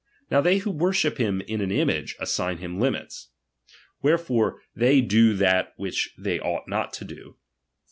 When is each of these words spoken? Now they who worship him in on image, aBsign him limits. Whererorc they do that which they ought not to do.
Now 0.31 0.41
they 0.41 0.57
who 0.57 0.71
worship 0.71 1.19
him 1.19 1.41
in 1.41 1.61
on 1.61 1.69
image, 1.69 2.17
aBsign 2.17 2.57
him 2.57 2.79
limits. 2.79 3.27
Whererorc 4.03 4.57
they 4.75 4.99
do 4.99 5.35
that 5.35 5.73
which 5.77 6.15
they 6.17 6.39
ought 6.39 6.67
not 6.67 6.91
to 6.93 7.05
do. 7.05 7.37